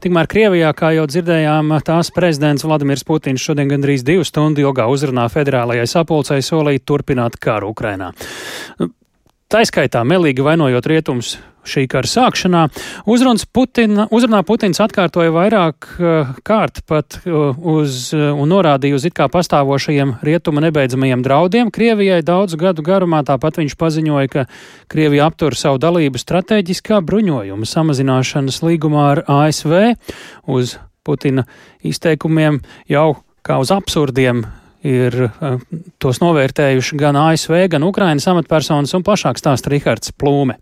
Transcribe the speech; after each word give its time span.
Tikmēr 0.00 0.28
Krievijā, 0.32 0.70
kā 0.72 0.94
jau 0.96 1.02
dzirdējām, 1.04 1.74
tās 1.84 2.08
prezidents 2.16 2.64
Vladimirs 2.64 3.02
Putins 3.04 3.42
šodien 3.44 3.68
gandrīz 3.68 4.00
divu 4.00 4.24
stundu 4.24 4.62
ilgā 4.64 4.86
uzrunā 4.88 5.26
federālajai 5.28 5.84
sapulcei 5.90 6.40
solīt 6.40 6.86
turpināt 6.88 7.36
karu 7.36 7.68
Ukrainā. 7.74 8.08
Taiskaitā 9.52 10.00
melīgi 10.08 10.46
vainojot 10.46 10.88
rietumus 10.88 11.34
šī 11.66 11.86
kara 11.90 12.08
sākšanā. 12.08 12.66
Putina, 13.50 14.06
uzrunā 14.14 14.42
Putins 14.46 14.80
atkārtoja 14.80 15.32
vairāk 15.34 15.88
uh, 15.98 16.32
kārt 16.46 16.82
pat 16.88 17.20
uh, 17.24 17.56
uz 17.56 18.12
uh, 18.14 18.30
un 18.34 18.50
norādīja 18.52 18.96
uz 18.96 19.06
it 19.08 19.16
kā 19.16 19.28
pastāvošajiem 19.32 20.16
rietuma 20.26 20.62
nebeidzamajiem 20.64 21.24
draudiem 21.24 21.72
Krievijai 21.74 22.22
daudzu 22.26 22.58
gadu 22.60 22.84
garumā. 22.86 23.22
Tāpat 23.26 23.60
viņš 23.62 23.76
paziņoja, 23.80 24.30
ka 24.32 24.46
Krievija 24.90 25.28
aptur 25.30 25.56
savu 25.58 25.80
dalību 25.82 26.20
strateģiskā 26.20 27.00
bruņojuma 27.06 27.68
samazināšanas 27.68 28.62
līgumā 28.66 29.10
ar 29.16 29.24
ASV 29.26 29.76
uz 30.50 30.78
Putina 31.04 31.46
izteikumiem 31.86 32.60
jau 32.90 33.10
kā 33.46 33.60
uz 33.60 33.72
absurdiem 33.74 34.44
ir 34.86 35.16
tos 36.00 36.20
novērtējuši 36.22 36.98
gan 37.00 37.18
ASV, 37.20 37.56
gan 37.72 37.84
Ukrainas 37.84 38.28
amatpersonas 38.32 38.94
un 38.96 39.04
plašāk 39.04 39.40
stāsta 39.40 39.72
Rihards 39.72 40.14
Plūme. 40.16 40.56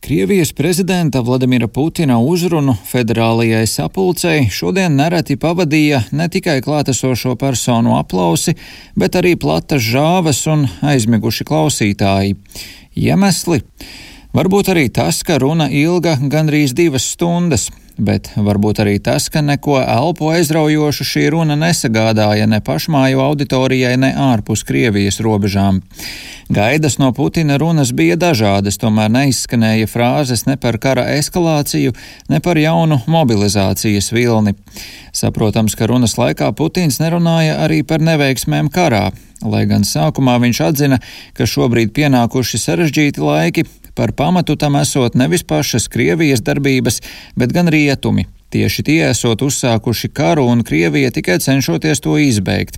Krievijas 0.00 0.52
prezidenta 0.52 1.20
Vladimira 1.20 1.68
Putina 1.68 2.18
uzrunu 2.18 2.72
federālajai 2.88 3.66
sapulcei 3.68 4.46
šodien 4.48 4.94
nereti 4.96 5.36
pavadīja 5.36 6.00
ne 6.16 6.28
tikai 6.32 6.62
klātesošo 6.64 7.34
personu 7.36 7.98
aplausi, 7.98 8.54
bet 8.96 9.18
arī 9.20 9.34
platas 9.36 9.84
žāves 9.84 10.40
un 10.48 10.64
aizmiguši 10.80 11.44
klausītāji. 11.44 12.38
Iemesli? 12.96 13.60
Varbūt 14.32 14.72
arī 14.72 14.86
tas, 14.88 15.20
ka 15.26 15.36
runa 15.42 15.68
ilga 15.68 16.16
gandrīz 16.32 16.72
divas 16.72 17.04
stundas, 17.12 17.68
bet 18.00 18.32
varbūt 18.36 18.80
arī 18.82 18.96
tas, 19.04 19.28
ka 19.32 19.42
neko 19.44 19.78
elpu 19.82 20.30
aizraujošu 20.34 21.06
šī 21.06 21.24
runa 21.34 21.56
nesagādāja 21.60 22.48
ne 22.50 22.60
pašmāju 22.64 23.22
auditorijai, 23.22 23.96
ne 24.00 24.10
ārpus 24.16 24.64
Krievijas 24.66 25.20
robežām. 25.24 25.82
Gaidas 26.50 26.96
no 26.98 27.12
Putina 27.14 27.60
runas 27.62 27.92
bija 27.94 28.16
dažādas, 28.18 28.80
tomēr 28.82 29.12
neizskanēja 29.14 29.86
frāzes 29.86 30.46
ne 30.48 30.56
par 30.58 30.80
kara 30.82 31.04
eskalāciju, 31.14 31.94
ne 32.32 32.40
par 32.42 32.58
jaunu 32.58 32.98
mobilizācijas 33.06 34.10
vilni. 34.10 34.56
Saprotams, 35.14 35.76
ka 35.78 35.86
runas 35.90 36.16
laikā 36.18 36.50
Putins 36.58 36.98
nerunāja 37.02 37.60
arī 37.66 37.84
par 37.86 38.02
neveiksmēm 38.02 38.72
karā, 38.74 39.10
lai 39.46 39.66
gan 39.70 39.86
sākumā 39.86 40.40
viņš 40.42 40.62
atzina, 40.66 40.98
ka 41.38 41.46
šobrīd 41.46 41.94
pienākuši 41.94 42.64
sarežģīti 42.64 43.22
laiki, 43.22 43.66
par 43.99 44.11
pamatu 44.11 44.55
tam 44.55 44.75
esot 44.75 45.15
nevis 45.15 45.43
pašas 45.43 45.87
Krievijas 45.87 46.43
darbības, 46.43 47.01
bet 47.35 47.53
gan 47.55 47.67
rietumi. 47.71 48.27
Tieši 48.55 48.83
tie 48.87 48.99
esot 49.09 49.41
uzsākuši 49.41 50.09
karu 50.15 50.45
un 50.47 50.61
Krievija 50.63 51.11
tikai 51.11 51.39
cenšoties 51.43 51.99
to 51.99 52.17
izbeigt. 52.21 52.77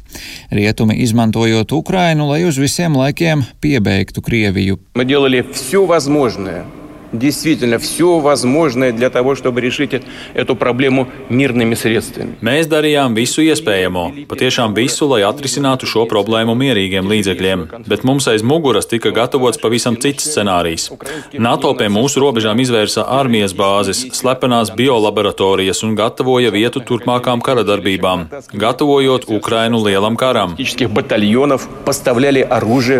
Rietumi 0.49 0.95
izmantojot 1.03 1.71
Ukrainu, 1.71 2.29
lai 2.31 2.45
uz 2.47 2.57
visiem 2.57 2.95
laikiem 2.97 3.43
piebeigtu 3.61 4.21
Krieviju. 4.21 4.79
Мы 4.95 5.05
делали 5.05 5.45
все 5.53 5.85
возможное 5.85 6.65
действительно 7.11 7.79
все 7.79 8.19
возможное 8.19 8.91
для 8.91 9.09
того, 9.09 9.35
чтобы 9.35 9.61
решить 9.61 9.91
эту 10.33 10.55
проблему 10.55 11.07
мирными 11.29 11.75
средствами. 11.75 12.35
Mēs 12.41 12.67
darījām 12.67 13.15
visu 13.15 13.41
iespējamo, 13.41 14.27
patiešām 14.27 14.75
visu, 14.75 15.07
lai 15.07 15.23
atrisinātu 15.27 15.87
šo 15.87 16.05
problēmu 16.09 16.55
mierīgiem 16.57 17.07
līdzekļiem, 17.07 17.65
bet 17.87 18.03
mums 18.03 18.27
aiz 18.27 18.43
muguras 18.43 18.87
tika 18.87 19.11
gatavots 19.15 19.59
pavisam 19.61 19.97
cits 19.97 20.27
scenārijs. 20.27 20.89
NATO 21.33 21.73
pie 21.77 21.87
mūsu 21.91 22.21
robežām 22.23 22.59
izvērsa 22.59 23.07
armijas 23.19 23.55
bāzes, 23.57 24.03
slepenās 24.13 24.73
biolaboratorijas 24.75 25.83
un 25.87 25.95
gatavoja 25.95 26.51
vietu 26.51 26.83
turpmākām 26.83 27.41
kara 27.41 27.63
darbībām, 27.67 28.27
gatavojot 28.53 29.29
Ukrainu 29.31 29.81
lielam 29.85 30.19
karam. 30.19 30.55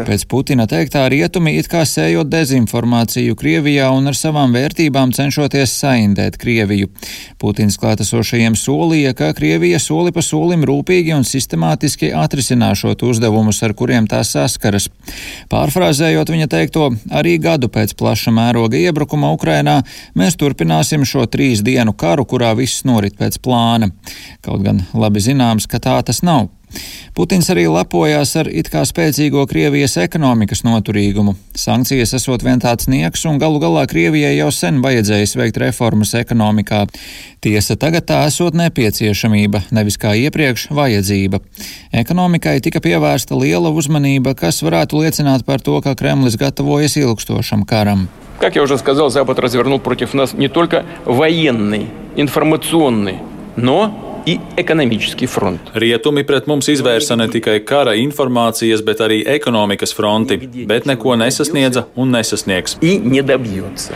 Pēc 0.07 0.27
Putina 0.27 0.67
teiktā 0.67 1.07
rietumi 1.11 1.57
it 1.59 1.67
kā 1.71 1.83
sējot 1.87 2.29
dezinformāciju 2.31 3.35
Krievijā 3.37 3.89
un 3.97 4.00
un 4.02 4.10
ar 4.10 4.18
savām 4.18 4.54
vērtībām 4.56 5.12
cenšoties 5.14 5.72
saindēt 5.78 6.36
Krieviju. 6.42 6.90
Putins 7.40 7.78
klātesošajiem 7.80 8.56
solīja, 8.58 9.14
ka 9.18 9.30
Krievija 9.36 9.78
soli 9.82 10.12
pa 10.14 10.24
solim 10.26 10.66
rūpīgi 10.66 11.14
un 11.14 11.26
sistemātiski 11.26 12.10
atrisināšot 12.18 13.04
uzdevumus, 13.06 13.62
ar 13.62 13.76
kuriem 13.78 14.08
tā 14.10 14.24
saskaras. 14.26 14.88
Pārfrāzējot 15.52 16.32
viņa 16.34 16.48
teikto, 16.50 16.90
arī 17.14 17.36
gadu 17.42 17.70
pēc 17.72 17.94
plaša 17.98 18.34
mēroga 18.34 18.80
iebrukuma 18.80 19.30
Ukrainā 19.36 19.78
mēs 20.18 20.38
turpināsim 20.40 21.06
šo 21.08 21.28
trīs 21.30 21.62
dienu 21.62 21.94
karu, 21.94 22.26
kurā 22.26 22.52
viss 22.58 22.86
norit 22.88 23.18
pēc 23.20 23.38
plāna. 23.44 23.92
Kaut 24.42 24.66
gan 24.66 24.82
labi 24.94 25.22
zināms, 25.22 25.70
ka 25.70 25.82
tā 25.82 26.00
tas 26.02 26.24
nav. 26.26 26.50
Putins 27.17 27.47
arī 27.49 27.63
lepojās 27.71 28.35
ar 28.37 28.49
it 28.51 28.67
kā 28.69 28.83
spēcīgo 28.85 29.45
Krievijas 29.49 29.95
ekonomikas 29.97 30.61
noturīgumu. 30.67 31.33
Sankcijas 31.57 32.13
esot 32.13 32.43
vien 32.45 32.59
tāds 32.61 32.89
nieks, 32.91 33.23
un 33.25 33.39
galu 33.41 33.61
galā 33.63 33.87
Krievijai 33.89 34.35
jau 34.35 34.51
sen 34.53 34.81
vajadzējis 34.83 35.33
veikt 35.39 35.57
reformas 35.63 36.13
ekonomikā. 36.19 36.83
Tiesa 37.41 37.77
tagad 37.79 38.05
tā 38.11 38.19
esot 38.27 38.57
nepieciešamība, 38.59 39.63
nevis 39.73 39.97
kā 39.97 40.13
iepriekš 40.27 40.67
vajadzība. 40.77 41.41
Ekonomikai 42.03 42.59
tika 42.61 42.83
pievērsta 42.83 43.39
liela 43.39 43.71
uzmanība, 43.73 44.35
kas 44.37 44.61
varētu 44.61 45.01
liecināt 45.01 45.47
par 45.47 45.63
to, 45.63 45.79
ka 45.81 45.95
Kremlis 45.97 46.37
gatavojas 46.37 46.99
ilgstošam 47.01 47.65
karam. 47.65 48.07
Как 48.39 48.55
я 48.55 48.61
уже 48.61 48.77
сказал, 48.77 49.09
Запад 49.09 49.39
развернул 49.39 49.79
против 49.79 50.13
нас 50.13 50.33
не 50.33 50.47
только 50.47 50.85
военный, 51.05 51.87
информационный, 52.15 53.17
но 53.55 54.10
и 54.27 54.39
экономический 54.57 55.25
фронт. 55.25 55.61
Rietumi 55.73 56.23
pret 56.27 56.47
mums 56.47 56.67
izvērsa 56.67 57.15
ne 57.15 57.29
tikai 57.31 57.61
kara 57.63 57.93
informācijas, 57.95 58.83
bet 58.83 58.99
arī 58.99 59.21
ekonomikas 59.37 59.95
fronti, 59.95 60.37
bet 60.67 60.85
neko 60.85 61.15
nesasniedza 61.15 61.87
un 61.95 62.11
nesasniegs. 62.11 62.77
И 62.81 62.97
не 62.97 63.21
добьется. 63.21 63.93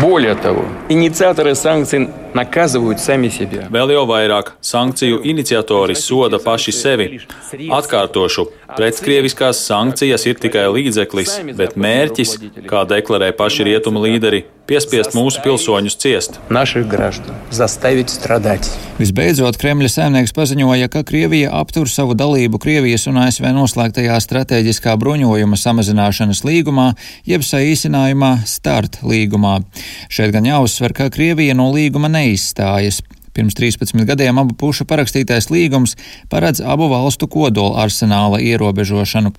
Более 0.00 0.36
того, 0.36 0.64
инициаторы 0.88 1.54
санкций 1.54 2.08
наказывают 2.34 3.00
сами 3.00 3.28
себя. 3.28 3.68
Vēl 3.70 3.92
jau 3.92 4.06
vairāk 4.08 4.54
sankciju 4.60 5.20
iniciatori 5.24 5.94
soda 5.94 6.38
paši 6.42 6.72
sevi. 6.72 7.08
Atkārtošu, 7.52 8.46
pretkrieviskās 8.76 9.60
sankcijas 9.66 10.26
ir 10.26 10.40
tikai 10.40 10.66
līdzeklis, 10.72 11.38
bet 11.58 11.76
mērķis, 11.76 12.38
kā 12.68 12.86
deklarē 12.88 13.32
paši 13.36 13.68
rietumu 13.68 14.04
līderi, 14.06 14.44
piespiest 14.66 15.16
mūsu 15.16 15.42
pilsoņus 15.44 15.96
ciest. 16.00 16.38
Visbeidzot, 19.02 19.58
Kremļa 19.58 19.90
saimnieks 19.90 20.34
paziņoja, 20.36 20.88
ka 20.92 21.02
Krievija 21.06 21.50
aptur 21.58 21.90
savu 21.90 22.14
dalību 22.18 22.60
Krievijas 22.62 23.08
un 23.10 23.18
ASV 23.24 23.48
noslēgtajā 23.56 24.18
strateģiskā 24.22 24.94
bruņojuma 25.00 25.58
samazināšanas 25.58 26.44
līgumā, 26.46 26.92
jeb 27.28 27.44
saīsinājumā 27.46 28.32
START 28.48 29.00
līgumā. 29.02 29.58
Šeit 30.12 30.32
gan 30.36 30.46
jāuzsver, 30.46 30.94
ka 30.96 31.10
Krievija 31.12 31.56
no 31.58 31.70
līguma 31.74 32.12
neizstājas. 32.27 33.01
Pirms 33.37 33.53
13 33.53 34.01
gadiem 34.09 34.39
abu 34.41 34.55
pušu 34.57 34.87
parakstītais 34.89 35.51
līgums 35.53 35.93
paredz 36.31 36.57
abu 36.65 36.87
valstu 36.89 37.27
kodola 37.29 37.83
arsenāla 37.83 38.39
ierobežošanu. 38.41 39.29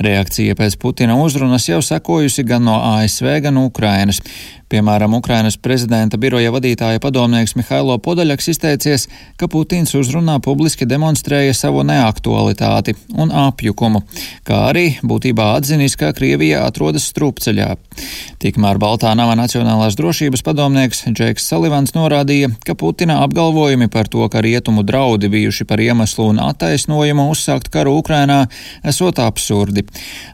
Reakcija 0.00 0.56
pēc 0.56 0.78
Putina 0.80 1.18
uzrunas 1.20 1.68
jau 1.68 1.82
sekojusi 1.84 2.46
gan 2.48 2.64
no 2.64 2.78
ASV, 2.94 3.28
gan 3.44 3.60
Ukrainas. 3.60 4.22
Piemēram, 4.74 5.12
Ukrainas 5.14 5.54
prezidenta 5.54 6.18
biroja 6.18 6.50
vadītāja 6.50 6.98
padomnieks 6.98 7.52
Mihailo 7.54 7.94
Podaļaks 8.02 8.48
izteicies, 8.50 9.04
ka 9.38 9.46
Putins 9.46 9.92
uzrunā 9.94 10.40
publiski 10.42 10.88
demonstrēja 10.90 11.52
savu 11.54 11.84
neaktualitāti 11.86 12.96
un 13.14 13.30
apjukumu, 13.30 14.00
kā 14.42 14.64
arī 14.72 14.96
būtībā 15.06 15.52
atzinis, 15.60 15.94
ka 16.00 16.10
Krievija 16.16 16.64
atrodas 16.66 17.06
strupceļā. 17.12 17.68
Tikmēr 18.42 18.80
Baltā 18.82 19.12
nama 19.14 19.36
Nacionālās 19.38 19.94
drošības 20.00 20.42
padomnieks 20.42 21.04
Džeks 21.06 21.46
Salivans 21.52 21.94
norādīja, 21.94 22.50
ka 22.66 22.74
Putina 22.74 23.20
apgalvojumi 23.28 23.86
par 23.94 24.10
to, 24.10 24.26
ka 24.26 24.42
rietumu 24.42 24.82
draudi 24.82 25.30
bijuši 25.30 25.68
par 25.70 25.84
iemeslu 25.86 26.32
un 26.32 26.42
attaisnojumu 26.48 27.28
uzsākt 27.30 27.70
karu 27.70 27.94
Ukrainā, 28.00 28.40
esot 28.82 29.22
absurdi. 29.22 29.86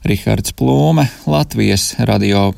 Rihards 0.09 0.56
Plūme, 0.56 1.11
Latvijas 1.29 1.91
radio. 2.09 2.55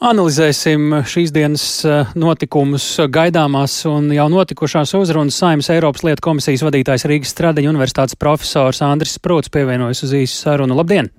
Analizēsim 0.00 0.94
šīs 1.04 1.28
dienas 1.28 1.64
eh, 1.84 2.12
notikumus, 2.16 2.84
gaidāmās 3.12 3.74
un 3.84 4.06
jau 4.16 4.30
notikušās 4.32 4.94
uzrunas 4.96 5.36
Saimas 5.36 5.68
Eiropas 5.74 6.06
lietu 6.08 6.24
komisijas 6.24 6.64
vadītājs 6.64 7.04
Rīgas 7.10 7.34
Stradiņa 7.34 7.68
universitātes 7.68 8.16
profesors 8.16 8.80
Andris 8.86 9.18
Prots 9.20 9.52
pievienojas 9.52 10.00
uz 10.08 10.16
īsu 10.22 10.38
sarunu. 10.40 10.78
Labdien! 10.80 11.12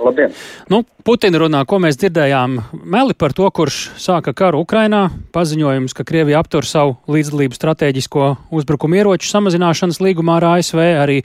Labdien! 0.00 0.32
Nu, 0.72 0.80
Putina 1.04 1.40
runā, 1.42 1.60
ko 1.68 1.76
mēs 1.82 1.98
dzirdējām, 2.00 2.56
meli 2.88 3.16
par 3.18 3.34
to, 3.36 3.46
kurš 3.52 3.78
sāka 4.00 4.32
karu 4.36 4.62
Ukrainā, 4.64 5.08
paziņojums, 5.34 5.94
ka 5.96 6.06
Krievija 6.08 6.40
aptur 6.40 6.64
savu 6.68 6.96
līdzdalību 7.10 7.56
strateģisko 7.56 8.26
uzbrukumu 8.56 9.00
ieroču 9.00 9.28
samazināšanas 9.28 10.00
līgumā 10.00 10.38
ar 10.40 10.48
ASV, 10.54 10.80
arī 11.02 11.18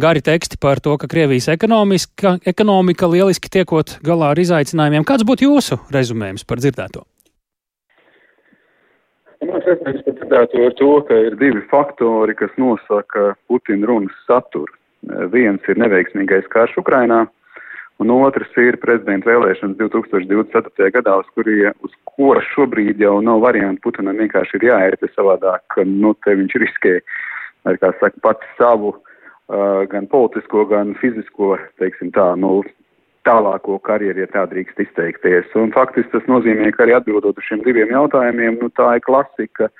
gari 0.00 0.24
teksti 0.24 0.60
par 0.62 0.80
to, 0.84 0.96
ka 1.00 1.10
Krievijas 1.12 1.50
ekonomika 1.52 3.10
lieliski 3.12 3.52
tiekot 3.52 3.98
galā 4.06 4.32
ar 4.32 4.40
izaicinājumiem. 4.40 5.04
Kāds 5.08 5.26
būtu 5.28 5.50
jūsu 5.50 5.82
rezumējums 5.92 6.48
par 6.48 6.62
dzirdēto? 6.62 7.04
Mans 9.42 9.68
rezumējums 9.68 10.06
par 10.06 10.18
dzirdēto 10.20 10.64
ir 10.64 10.74
to, 10.80 10.92
ka 11.08 11.20
ir 11.28 11.36
divi 11.40 11.66
faktori, 11.68 12.38
kas 12.38 12.56
nosaka 12.56 13.34
Putina 13.50 13.90
runas 13.90 14.16
saturu. 14.24 14.72
Viens 15.32 15.64
ir 15.66 15.80
neveiksmīgais 15.82 16.46
karš 16.52 16.76
Ukrainā 16.78 17.24
un 18.00 18.12
otrs 18.14 18.50
ir 18.60 18.78
prezidenta 18.82 19.30
vēlēšanas 19.30 19.78
2024. 19.80 20.90
gadā, 20.96 21.18
uz, 21.20 21.28
kurie, 21.36 21.72
uz 21.84 21.94
ko 22.08 22.34
šobrīd 22.52 23.00
jau 23.02 23.18
nav 23.24 23.42
variantu. 23.44 23.84
Putinam 23.88 24.20
vienkārši 24.22 24.58
ir 24.58 24.68
jāērta 24.70 25.10
savādāk, 25.12 25.80
nu, 25.86 26.14
te 26.24 26.36
viņš 26.38 26.58
riskē, 26.64 26.98
ar 27.68 27.80
kā 27.82 27.92
saka, 28.00 28.18
pats 28.24 28.54
savu 28.58 28.94
uh, 28.96 29.82
gan 29.92 30.08
politisko, 30.10 30.66
gan 30.72 30.96
fizisko, 31.00 31.56
teiksim 31.82 32.12
tā, 32.16 32.32
nu, 32.40 32.62
tālāko 33.26 33.78
karjeru, 33.86 34.24
ja 34.24 34.30
tā 34.30 34.44
drīkst 34.50 34.80
izteikties. 34.82 35.46
Un 35.58 35.70
faktiski 35.74 36.10
tas 36.16 36.26
nozīmē, 36.30 36.72
ka 36.74 36.86
arī 36.86 36.96
atbildot 36.96 37.38
uz 37.38 37.46
šiem 37.46 37.62
diviem 37.66 37.92
jautājumiem, 37.94 38.58
nu, 38.62 38.70
tā 38.74 38.96
ir 38.98 39.04
klasika, 39.06 39.70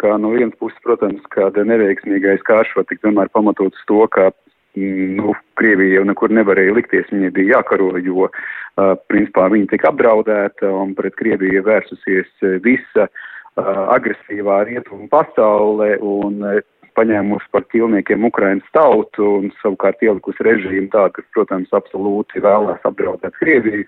ka 0.00 0.16
no 0.20 0.32
vienas 0.32 0.56
puses, 0.60 0.78
protams, 0.84 1.20
ka 1.32 1.50
neveiksmīgais 1.56 2.44
karš 2.48 2.74
var 2.76 2.88
tikt 2.88 3.04
vienmēr 3.04 3.32
pamatots 3.32 3.84
to, 3.88 4.02
ka 4.12 4.30
nu, 4.76 5.34
Krievija 5.56 6.00
jau 6.00 6.04
nekur 6.08 6.32
nevarēja 6.36 6.74
likties, 6.76 7.08
viņai 7.12 7.32
bija 7.36 7.58
jākaro, 7.58 7.94
jo, 8.04 8.28
uh, 8.28 8.92
principā, 9.10 9.48
viņa 9.52 9.72
tika 9.72 9.90
apdraudēta 9.92 10.70
un 10.70 10.94
pret 10.98 11.16
Krieviju 11.16 11.64
vērsusies 11.66 12.48
visa 12.64 13.08
uh, 13.08 13.84
agresīvā 13.96 14.62
rietumu 14.68 15.08
pasaule 15.12 15.94
un 16.04 16.42
uh, 16.44 16.60
paņēmusi 16.96 17.50
par 17.52 17.64
ķilniekiem 17.72 18.24
Ukrainas 18.28 18.66
tautu 18.76 19.26
un 19.40 19.50
savukārt 19.60 20.02
ielikusi 20.04 20.46
režīmu 20.46 20.88
tādu, 20.94 21.18
kas, 21.18 21.28
protams, 21.36 21.72
absolūti 21.76 22.42
vēlās 22.44 22.84
apdraudēt 22.88 23.36
Krieviju. 23.40 23.84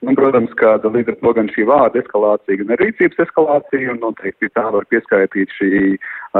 Un, 0.00 0.16
protams, 0.16 0.52
ka 0.56 0.78
līdz 0.80 1.12
ar 1.12 1.16
to 1.20 1.32
gan 1.36 1.48
šī 1.52 1.66
vārda 1.68 2.00
eskalācija, 2.00 2.62
gan 2.62 2.78
rīcības 2.80 3.18
eskalācija, 3.26 3.90
un 3.92 3.98
noteikti 4.00 4.48
tā 4.56 4.62
var 4.72 4.86
pieskaitīt 4.88 5.52
šī 5.58 5.72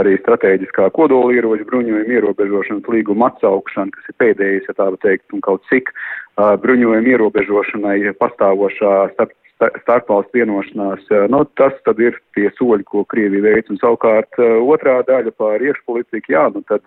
arī 0.00 0.14
strateģiskā 0.22 0.86
kodolieroģa 0.96 1.66
bruņojuma 1.68 2.14
ierobežošanas 2.16 2.88
līguma 2.94 3.28
atsaukšana, 3.28 3.92
kas 3.92 4.08
ir 4.08 4.16
pēdējais, 4.22 4.70
ja 4.70 4.76
tā 4.78 4.86
var 4.88 4.96
teikt, 5.04 5.26
un 5.36 5.44
kaut 5.44 5.66
cik 5.68 5.92
uh, 5.92 6.54
bruņojuma 6.62 7.12
ierobežošanai 7.12 8.14
pastāvošā 8.22 8.94
starp, 9.12 9.36
starpvalstu 9.82 10.40
vienošanās. 10.40 11.04
Nu, 11.28 11.44
tas 11.60 11.76
tad 11.84 12.00
ir 12.00 12.16
tie 12.36 12.48
soļi, 12.56 12.86
ko 12.88 13.04
Krievija 13.04 13.44
veic, 13.44 13.68
un 13.68 13.80
savukārt 13.82 14.40
otrā 14.40 15.00
daļa 15.08 15.36
par 15.36 15.60
iekšpolitiku, 15.60 16.32
jā, 16.32 16.48
nu 16.54 16.64
tad 16.70 16.80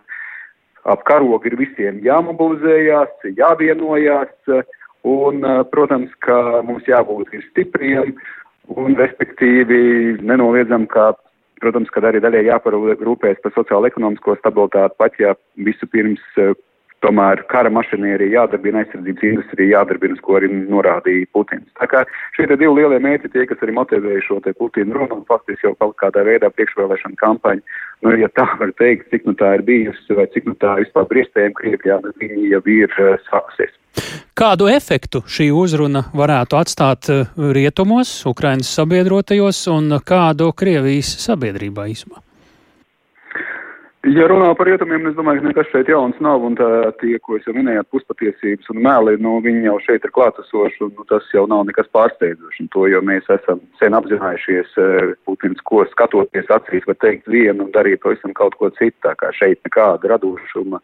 ap 0.90 1.04
karogu 1.08 1.48
ir 1.48 1.60
visiem 1.60 2.02
jāmobilizējās, 2.04 3.30
jāvienojās. 3.38 4.34
Un, 5.04 5.44
protams, 5.72 6.12
ka 6.24 6.64
mums 6.64 6.86
jābūt 6.88 7.34
stipriem 7.50 8.14
un, 8.72 8.96
respektīvi, 8.96 10.20
nenoliedzam, 10.24 10.86
ka, 10.88 11.12
protams, 11.60 11.92
ka 11.92 12.04
arī 12.08 12.22
daļai 12.24 12.46
jāparūpēs 12.48 13.42
par 13.44 13.56
sociālo-ekonomisko 13.58 14.38
stabilitāti, 14.40 15.00
pat 15.00 15.20
ja 15.20 15.36
visu 15.68 15.90
pirms 15.92 16.24
tomēr 17.04 17.44
kara 17.52 17.72
mašinērija 17.74 18.40
jādarbina, 18.40 18.84
aizsardzības 18.84 19.28
industrija 19.30 19.80
jādarbina, 19.80 20.18
ko 20.24 20.38
arī 20.40 20.50
norādīja 20.54 21.30
Putins. 21.36 21.68
Tā 21.80 21.88
kā 21.92 22.04
šie 22.38 22.48
divi 22.54 22.72
lielie 22.80 23.00
mērķi, 23.04 23.32
tie, 23.34 23.46
kas 23.50 23.62
arī 23.66 23.76
motivēja 23.78 24.24
šo 24.28 24.40
te 24.46 24.56
Putina 24.58 24.96
runu 24.98 25.20
un 25.20 25.28
faktiski 25.30 25.68
jau 25.68 25.76
kaut 25.80 25.96
kādā 26.02 26.26
veidā 26.28 26.52
priekšvēlēšana 26.54 27.20
kampaņu. 27.22 27.64
Nu, 28.04 28.16
ja 28.20 28.30
tā 28.36 28.48
var 28.60 28.74
teikt, 28.80 29.10
cik 29.14 29.28
nu 29.30 29.36
tā 29.40 29.54
ir 29.60 29.66
bijusi 29.68 30.18
vai 30.18 30.28
cik 30.34 30.50
nu 30.50 30.58
tā 30.64 30.76
vispār 30.82 31.08
briestējiem 31.12 31.56
Krievijā, 31.60 32.02
nu 32.04 32.12
viņi 32.20 32.52
jau 32.56 32.64
ir 32.74 33.00
uh, 33.00 33.16
sākusies. 33.30 33.80
Kādu 34.34 34.66
efektu 34.74 35.22
šī 35.30 35.52
uzruna 35.54 36.08
varētu 36.18 36.58
atstāt 36.58 37.10
rietumos, 37.38 38.16
Ukrainas 38.26 38.74
sabiedrotajos 38.74 39.68
un 39.76 40.00
kādu 40.02 40.50
Krievijas 40.58 41.14
sabiedrībā 41.28 41.86
īsumā? 41.94 42.24
Ja 44.04 44.26
runā 44.28 44.50
par 44.60 44.68
rietumiem, 44.68 45.06
es 45.08 45.14
domāju, 45.16 45.40
ka 45.40 45.48
nekas 45.48 45.70
šeit 45.72 45.88
jauns 45.88 46.18
nav, 46.20 46.42
un 46.44 46.58
tā, 46.60 46.66
tie, 47.00 47.14
ko 47.24 47.38
es 47.38 47.46
jau 47.48 47.54
minēju, 47.56 47.86
puspatiesības 47.88 48.74
un 48.74 48.82
meli, 48.84 49.14
nu, 49.24 49.38
viņi 49.46 49.62
jau 49.64 49.78
šeit 49.86 50.04
ir 50.04 50.12
klātesoši, 50.12 50.82
un 50.84 50.90
nu, 50.98 51.06
tas 51.08 51.30
jau 51.32 51.46
nav 51.48 51.62
nekas 51.70 51.88
pārsteidzošs, 51.96 52.58
un 52.60 52.68
to 52.74 52.84
jau 52.92 53.00
mēs 53.08 53.30
esam 53.32 53.62
sen 53.80 53.96
apzinājušies, 53.96 54.74
eh, 54.84 55.14
Putins, 55.24 55.64
ko 55.64 55.86
skatoties 55.88 56.52
acīs, 56.52 56.84
var 56.90 56.98
teikt 57.00 57.32
vienu 57.32 57.64
un 57.64 57.72
darīt 57.72 58.04
pavisam 58.04 58.36
kaut 58.36 58.60
ko 58.60 58.74
citu, 58.76 58.98
tā 59.08 59.16
kā 59.16 59.32
šeit 59.32 59.64
nekāda 59.64 60.12
radošuma 60.12 60.84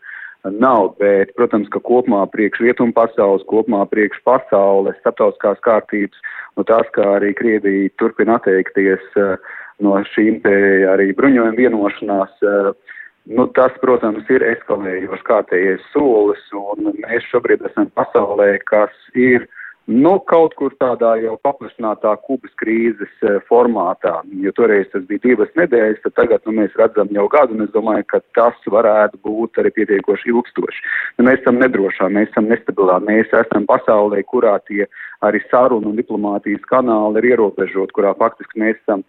nav, 0.55 0.93
bet, 1.03 1.35
protams, 1.35 1.67
ka 1.67 1.83
kopumā 1.83 2.23
priekš 2.31 2.63
rietumu 2.63 2.95
pasaules, 2.95 3.43
kopumā 3.51 3.83
priekš 3.91 4.21
pasaules, 4.23 4.95
starptautiskās 5.03 5.59
kārtības, 5.67 6.23
nu, 6.55 6.63
tas, 6.63 6.87
kā 6.95 7.17
arī 7.17 7.33
Krievija 7.35 7.91
turpina 7.99 8.39
atteikties 8.39 9.03
uh, 9.19 9.35
no 9.83 9.99
šīm 10.15 10.39
te 10.45 10.55
arī 10.87 11.11
bruņojuma 11.19 11.59
vienošanās, 11.59 12.47
uh, 12.47 12.88
Nu, 13.27 13.45
tas, 13.53 13.73
protams, 13.81 14.25
ir 14.31 14.43
eskalējošs 14.45 15.25
kārtējais 15.27 15.85
solis, 15.93 16.41
un 16.55 16.93
mēs 17.03 17.25
šobrīd 17.29 17.65
esam 17.67 17.89
pasaulē, 17.97 18.55
kas 18.69 18.93
ir 19.13 19.45
nu, 19.89 20.11
kaut 20.29 20.53
kur 20.57 20.73
tādā 20.77 21.15
jau 21.17 21.33
paplašinātā 21.41 22.11
kubas 22.27 22.53
krīzes 22.61 23.23
eh, 23.25 23.39
formātā. 23.49 24.19
Jo 24.43 24.53
toreiz 24.57 24.89
tas 24.93 25.05
bija 25.09 25.23
divas 25.23 25.49
nedēļas, 25.57 26.01
tad 26.03 26.15
tagad 26.19 26.45
nu, 26.45 26.53
mēs 26.61 26.75
redzam 26.77 27.09
jau 27.15 27.25
gadu, 27.33 27.57
un 27.57 27.65
es 27.65 27.71
domāju, 27.73 28.05
ka 28.13 28.21
tas 28.37 28.69
varētu 28.69 29.17
būt 29.25 29.57
arī 29.61 29.73
pietiekoši 29.79 30.29
ilgstoši. 30.33 30.83
Nu, 31.17 31.25
mēs 31.29 31.41
esam 31.41 31.57
nedrošā, 31.61 32.09
mēs 32.13 32.29
esam 32.29 32.51
nestabilā, 32.53 32.99
mēs 33.07 33.33
esam 33.41 33.65
pasaulē, 33.69 34.21
kurā 34.29 34.59
tie 34.69 34.85
arī 35.25 35.41
sarunu 35.49 35.89
un 35.89 35.97
diplomātijas 35.97 36.61
kanāli 36.69 37.23
ir 37.23 37.31
ierobežot, 37.33 37.93
kurā 37.97 38.13
faktiski 38.21 38.61
mēs 38.61 38.77
esam 38.83 39.01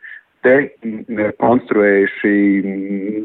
te 0.45 0.55
konstruējuši, 1.43 2.35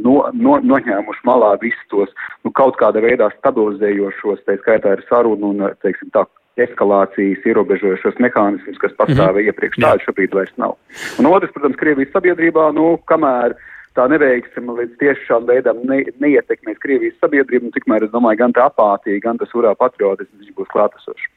no, 0.04 0.16
no, 0.34 0.58
noņēmuši 0.72 1.28
malā 1.28 1.54
visus 1.62 1.92
tos 1.92 2.12
nu, 2.44 2.52
kaut 2.52 2.80
kāda 2.82 3.04
veidā 3.04 3.30
stabilizējošos, 3.38 4.44
tā 4.48 4.58
skaitā 4.62 4.98
ir 4.98 5.06
sarunu 5.10 5.54
un, 5.54 5.70
teiksim 5.86 6.12
tā, 6.16 6.26
eskalācijas 6.62 7.46
ierobežojošos 7.50 8.20
mehānismus, 8.24 8.80
kas 8.80 8.94
pastāvēja 9.00 9.32
mm 9.32 9.38
-hmm. 9.38 9.48
iepriekš, 9.52 9.80
tādu 9.84 10.06
šobrīd 10.08 10.36
vairs 10.36 10.54
nav. 10.58 10.76
Un 11.20 11.26
otrs, 11.32 11.52
protams, 11.52 11.76
Krievijas 11.76 12.14
sabiedrībā, 12.16 12.70
nu, 12.76 12.98
kamēr 13.12 13.58
tā 13.96 14.08
neveiksme 14.12 14.76
līdz 14.80 14.98
tiešām 15.00 15.48
veidam 15.48 15.82
ne, 15.84 16.04
neietekmēs 16.20 16.80
Krievijas 16.84 17.20
sabiedrību, 17.20 17.66
un 17.66 17.76
tikmēr, 17.76 18.08
es 18.08 18.12
domāju, 18.12 18.42
gan 18.44 18.56
tā 18.56 18.70
apātija, 18.72 19.24
gan 19.24 19.38
tas 19.38 19.52
urā 19.56 19.76
patriotisms 19.76 20.56
būs 20.56 20.72
klātesošs. 20.72 21.28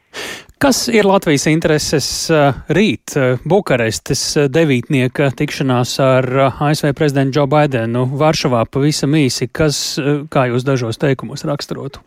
Kas 0.58 0.88
ir 0.90 1.06
Latvijas 1.06 1.44
intereses 1.46 2.06
eh, 2.34 2.56
rīt 2.74 3.14
eh, 3.14 3.36
Bukarestes 3.46 4.22
eh, 4.34 4.48
devītnieka 4.50 5.28
tikšanās 5.38 5.92
ar 6.02 6.26
ASV 6.50 6.88
prezidentu 6.98 7.36
Džo 7.36 7.44
Baidenu 7.52 8.02
Varšavā 8.18 8.64
pavisam 8.66 9.14
īsi? 9.14 9.46
Kas, 9.54 9.78
kā 10.34 10.48
jūs 10.50 10.66
dažos 10.66 10.98
teikumos 10.98 11.46
raksturotu? 11.46 12.02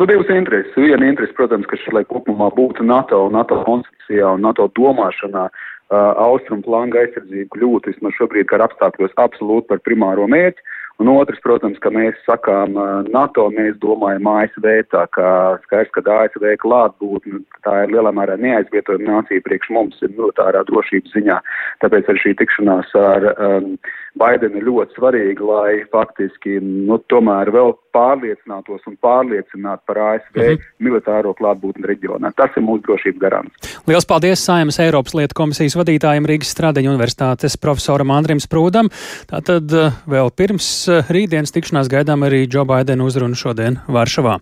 Nu, 0.00 0.06
divas 0.08 0.32
intereses. 0.32 0.72
Viena 0.80 1.10
interese, 1.10 1.36
protams, 1.36 1.68
ka 1.68 1.76
šai 1.82 2.06
kopumā 2.08 2.48
būtu 2.56 2.88
NATO 2.88 3.26
NATO 3.34 3.60
koncepcijā 3.68 4.32
un 4.38 4.46
NATO 4.46 4.70
domāšanā 4.78 5.44
uh, 5.50 5.96
austrumu 6.24 6.64
plānu 6.64 6.96
aizsardzību 7.02 7.50
kļūtu 7.52 7.92
vismaz 7.92 8.14
šobrīd 8.16 8.48
kara 8.48 8.70
apstākļos 8.70 9.16
absolūti 9.20 9.68
par 9.68 9.82
primāro 9.84 10.24
mērķi. 10.30 10.64
Un 10.98 11.06
otrs, 11.12 11.38
protams, 11.44 11.78
ka 11.78 11.92
mēs 11.94 12.16
sakām 12.26 12.74
NATO, 13.14 13.44
mēs 13.54 13.76
domājam 13.78 14.26
ASV, 14.32 14.66
tā 14.90 15.04
kā 15.14 15.30
skaidrs, 15.62 15.92
ka 15.94 16.02
ASV 16.14 16.46
klātbūtne, 16.58 17.38
tā 17.62 17.84
ir 17.84 17.92
lielā 17.94 18.10
mērā 18.16 18.34
neaizvietojama 18.42 19.06
nācija 19.06 19.44
priekš 19.46 19.70
mums 19.76 20.02
militārā 20.02 20.64
drošības 20.66 21.14
ziņā. 21.14 21.38
Tāpēc 21.84 22.10
arī 22.10 22.24
šī 22.24 22.34
tikšanās 22.42 22.90
ar 22.98 23.28
um, 23.36 23.76
Baidenu 24.18 24.60
ir 24.60 24.66
ļoti 24.68 24.96
svarīga, 24.98 25.44
lai 25.46 25.72
faktiski, 25.92 26.58
nu, 26.62 26.98
tomēr 27.12 27.52
vēl 27.54 27.74
pārliecinātos 27.94 28.84
un 28.88 28.96
pārliecinātu 29.02 29.82
par 29.88 30.00
ASV 30.04 30.36
mm 30.36 30.48
-hmm. 30.48 30.68
militāro 30.86 31.34
klātbūtni 31.38 31.86
reģionā. 31.88 32.32
Tas 32.36 32.56
ir 32.56 32.62
mūsu 32.66 32.84
drošības 32.86 33.20
garants. 33.22 33.72
Lielas 33.86 34.06
paldies 34.06 34.44
Saimas 34.44 34.78
Eiropas 34.82 35.14
lietu 35.14 35.34
komisijas 35.34 35.76
vadītājiem 35.78 36.26
Rīgas 36.26 36.52
Stradiņu 36.54 36.94
universitātes 36.94 37.56
profesoram 37.56 38.10
Andrim 38.10 38.38
Sprūdam. 38.42 38.90
Tātad 39.30 39.72
vēl 40.06 40.30
pirms 40.36 40.88
rītdienas 41.08 41.54
tikšanās 41.54 41.88
gaidām 41.88 42.22
arī 42.26 42.46
Džo 42.46 42.64
Baidena 42.64 43.04
uzrunu 43.04 43.34
šodien 43.34 43.80
Varšavā. 43.88 44.38